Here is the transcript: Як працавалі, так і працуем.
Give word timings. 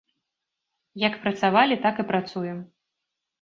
Як 1.07 1.13
працавалі, 1.25 1.75
так 1.85 2.01
і 2.05 2.07
працуем. 2.13 2.65